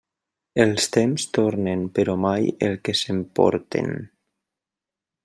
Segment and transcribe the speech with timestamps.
[0.63, 3.95] Els temps tornen, però mai el que s'emporten.